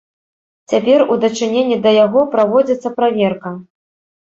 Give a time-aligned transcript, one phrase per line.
[0.71, 3.57] Цяпер у дачыненні да яго праводзіцца праверка.